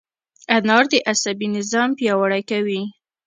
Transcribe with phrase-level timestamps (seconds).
[0.55, 2.81] انار د عصبي نظام پیاوړی کوي.